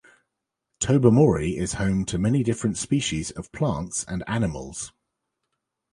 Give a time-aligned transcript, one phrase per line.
[0.79, 4.91] Tobermory is home to many different species of plants and animals.